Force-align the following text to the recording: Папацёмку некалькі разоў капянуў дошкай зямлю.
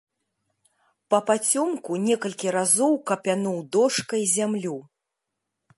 Папацёмку 1.13 1.91
некалькі 2.07 2.47
разоў 2.57 2.93
капянуў 3.11 3.57
дошкай 3.79 4.21
зямлю. 4.35 4.77